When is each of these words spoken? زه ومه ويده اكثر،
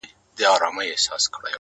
زه 0.39 0.45
ومه 0.61 0.79
ويده 0.79 1.09
اكثر، 1.15 1.45